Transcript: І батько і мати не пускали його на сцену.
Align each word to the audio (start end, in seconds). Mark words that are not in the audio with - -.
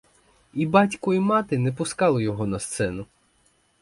І 0.53 0.65
батько 0.65 1.13
і 1.13 1.19
мати 1.19 1.57
не 1.57 1.71
пускали 1.71 2.23
його 2.23 2.47
на 2.47 2.59
сцену. 2.59 3.05